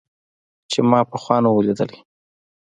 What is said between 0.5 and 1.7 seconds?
چې ما پخوا نه و